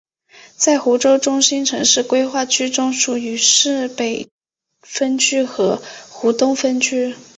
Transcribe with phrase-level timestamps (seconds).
[0.57, 4.27] 在湖州中心城市规划区中属于市北
[4.81, 7.13] 分区和湖东分区。